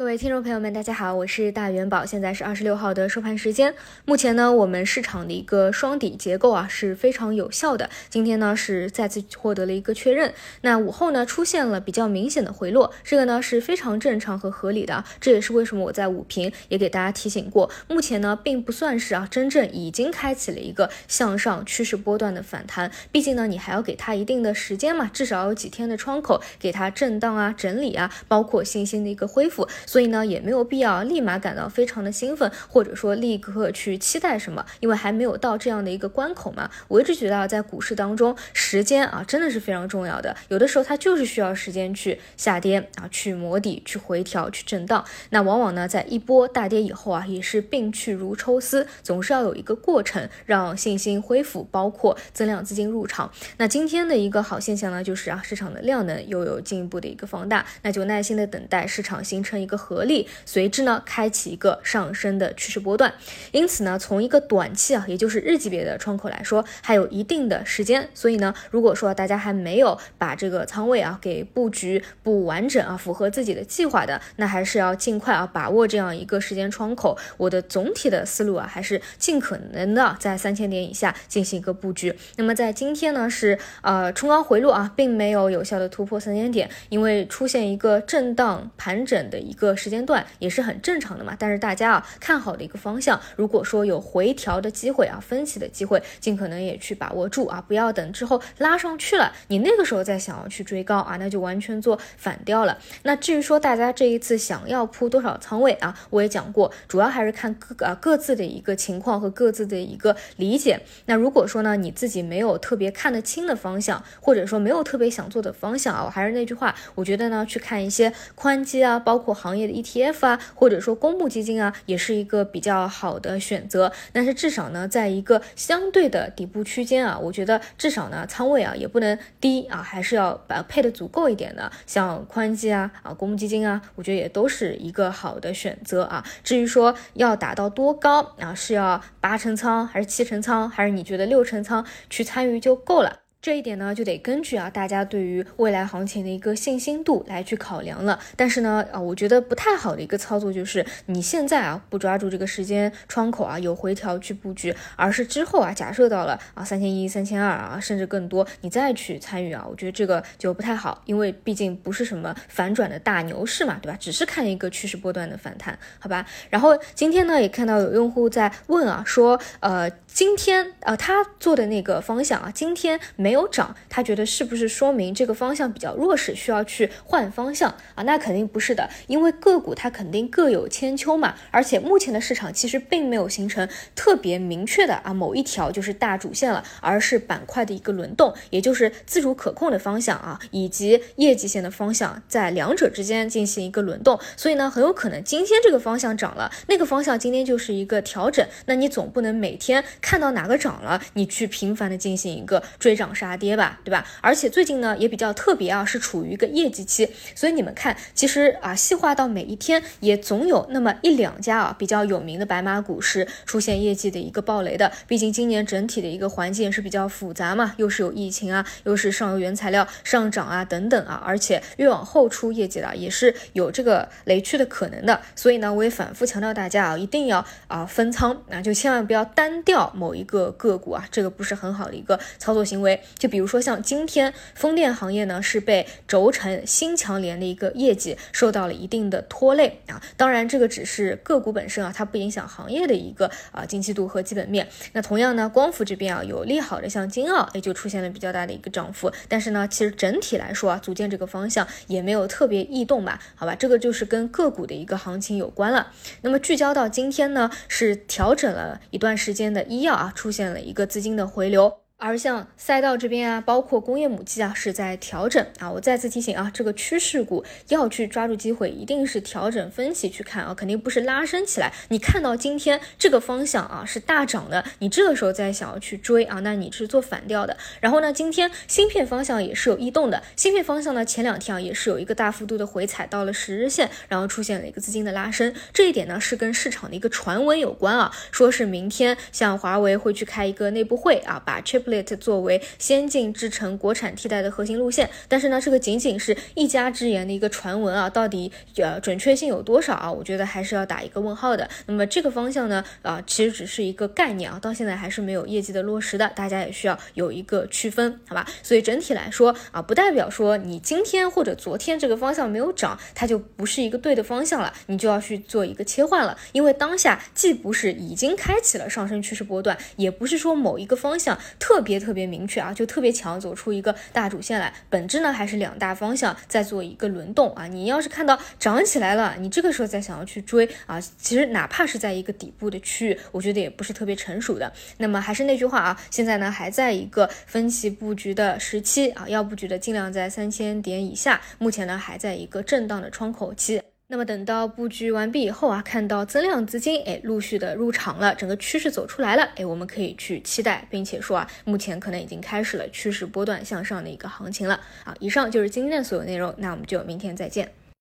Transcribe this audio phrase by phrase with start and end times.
[0.00, 3.74] 各位听众朋友们，大家好，我是大元宝，现在是二十六号的收盘时间。
[4.06, 7.90] 目前呢，我们市场的一个双底结构啊是非常有效的。
[8.08, 10.32] 今天呢是再次获得了一个确认。
[10.62, 15.04] 那午后呢出现了比较明显的回落，这个呢是非常正常和合理的。
[15.20, 22.90] 这也是为什么我在午评也给大家提醒过，目前呢并不算是啊真正已经开启了一个向上趋势波段的反弹。
[23.12, 29.68] 毕竟呢你还要给它一定的时间嘛，至少有几天的窗口给它震荡啊、整理啊，包括信心的一个恢复。
[29.90, 36.70] 所以呢，也没有必要立马感到非常的兴奋，或者说立刻去期待什么，因为还没有到这样的一个关口嘛。
[36.86, 45.04] 我一直觉得，在股市当中，时间啊真的是非常重要的，有的时候它就是需要时间去下跌啊，去磨底，去回调，去震荡。
[45.30, 53.28] 那往往呢，在一波大跌以后啊，也是病去如抽丝，总是要有一个过程，让信心恢复，包括增量资金入场。
[53.56, 59.80] 那今天的一个好现象呢，就是啊，市场的量能又有进一步的一个放大，那就耐心的等待市场形成一个。
[59.80, 63.14] 合力，随之呢开启一个上升的趋势波段。
[63.50, 68.06] 因此呢，从一个短期啊，也就是日级别的窗口来说，还有一定的时间。
[68.12, 77.16] 所以呢，如果说大家还没有把这个仓位啊给布局不完整啊，符合自己的计划的，那还是要尽快啊把握这样一个时间窗口。
[77.38, 82.14] 我的总体的思路啊，还是尽可能的在三千点以下进行一个布局。
[82.36, 89.56] 那么在今天呢，是呃冲高回落啊，并没有有效的突破三千点，因为出现一个震荡盘整的一。
[89.60, 102.78] 个时间段也是很正常的嘛，但是大家啊看好的一个方向，如果说有回调的机会啊，分歧的机会，尽可能也去把握住啊，不要等之后拉上去了，你那个时候再想要去追高啊，那就完全做反调了。
[103.02, 110.80] 那至于说大家这一次想要铺多少仓位啊，我也讲过，主要还是看各啊各自的一个情况和各自的一个理解。
[111.06, 119.80] 那如果说呢你自己没有特别看得清的方向，或者说没有特别想做的方向啊，我还是那句话，我觉得呢去看一些宽基啊，包括行行业的。
[119.80, 123.90] ETF 啊，或者说公募基金啊，也是一个比较好的选择。
[124.12, 131.72] 但是至少呢，在一个相对的底部区间啊，我觉得至少呢，仓位啊也不能低啊，还是要把配的足够一点的。
[131.86, 136.22] 像宽基啊啊，公募基金啊，我觉得也都是一个好的选择啊。
[136.44, 143.20] 至于说要打到多高啊，是要八成仓还是七成仓，还是你觉得六成仓去参与就够了？
[143.42, 148.20] 这一点呢，就得根据啊大家对于未来行情的一个信心度来去考量了。
[148.36, 163.96] 但是呢，啊，我觉得不太好的一个操作就是你现在啊不抓住这个时间窗口啊有回调去布局，而是之后啊假设到了啊三千一、三千二啊甚至更多，你再去参与啊，我觉得这个就不太好，因为毕竟不是什么反转的大牛市嘛，对吧？
[163.98, 166.26] 只是看一个趋势波段的反弹，好吧？
[166.50, 173.00] 然后今天呢也看到有用户在问啊，说呃今天呃他做的那个方向啊，今天。
[173.16, 178.02] 没有涨，他觉得是不是说明这个方向比较弱势，需要去换方向啊？
[178.04, 181.34] 那肯定不是的，因为个股它肯定各有千秋嘛。
[181.50, 194.18] 而且目前的市场其实并没有形成特别明确的啊某一条就是大主线了，而是板块的一个轮动，也就是自主可控的方向啊，以及业绩线的方向在两者之间进行一个轮动。
[194.36, 198.46] 所以呢，很有可能今天这个方向涨了，那个方向今天就是一个调整。
[198.66, 203.10] 那你总不能每天看到哪个涨了，你去频繁的进行一个追涨。
[203.12, 204.06] 杀跌吧，对吧？
[204.20, 214.90] 而且最近呢也比较特别啊，是处于一个业绩期，所以你们看，其实啊细化到每一天，也总有那么一两家啊比较有名的白马股是出现业绩的一个暴雷的。
[215.08, 225.20] 毕竟今年整体的一个环境是比较复杂嘛，又是有疫情啊，又是上游原材料上涨啊等等啊，而且越往后出业绩的也是有这个雷区的可能的。
[225.34, 233.00] 所以呢，我也反复强调大家啊，一定要啊分仓，那就千万不要单调某一个个股啊，这个不是很好的一个操作行为。
[233.18, 240.02] 就比如说像今天风电行业呢，是被轴承、新强联的一个业绩受到了一定的拖累啊。
[240.16, 244.68] 当然，这个只是个股本身啊，它不影响行业的一个啊经济度和基本面。
[244.92, 249.10] 那同样呢，光伏这边啊有利好的，像金澳也就出现了比较大的一个涨幅。
[249.28, 253.20] 但是呢，其实整体来说啊，组建这个方向也没有特别异动吧？
[253.34, 255.92] 好吧，这个就是跟个股的一个行情有关了。
[256.22, 261.79] 那么聚焦到今天呢，是调整了一段时间的医药啊，出现了一个资金的回流。
[262.00, 265.70] 而像赛道这边啊，包括工业母机啊，是在调整啊。
[265.70, 271.70] 我再次提醒啊，这个趋势股要去抓住机会，一定是调整分歧去看啊，肯定不是拉升起来。
[271.88, 277.54] 你看到今天这个方向啊是大涨的，你这个时候再想要去追啊，那你是做反调的。
[277.80, 285.54] 然后呢，今天芯片方向也是有异动的，芯片方向呢前两天啊也是有一个大幅度的回踩到了十日线，然后出现了一个资金的拉升。
[285.74, 295.08] 这一点呢是跟市场的一个传闻有关啊，说是明天像华为会去开一个内部会啊，把 chip 作为先进制程国产替代的核心路线。
[295.28, 300.10] 但是呢，这个仅仅是一家之言的一个传闻啊，到底呃准确性有多少啊？
[300.10, 301.68] 我觉得还是要打一个问号的。
[301.86, 308.46] 那么这个方向呢，啊，其实只是一个概念啊，到现在还是没有业绩的落实的，大家也需要有一个区分，好吧？
[308.62, 327.66] 所以整体来说啊，不代表说你今天或者昨天这个方向没有涨，它就不是一个对的方向了，你就要去做一个切换了，因为当下既不是已经开启了上升趋势波段，也不是说某一个方向特特别特别明确啊，就特别强走出一个大主线来，本质呢还是两大方向在做一个轮动啊。
[327.66, 334.70] 你要是看到涨起来了，你这个时候再想要去追啊，其实哪怕是在一个底部的区域，我觉得也不是特别成熟的。
[334.98, 343.80] 那么还是那句话啊，现在呢还在一个分歧布局的时期啊，要布局的尽量在三千点以下，目前呢还在一个震荡的窗口期。
[344.12, 355.14] 那么等到布局完毕以后啊，看到增量资金哎陆续的入场了，整个趋势走出来了，哎，我们可以去期待，并且说啊，目前可能已经开始了趋势波段向上的一个行情了啊。
[355.20, 357.70] 以上就是今天的所有内容，那我们就明天再见。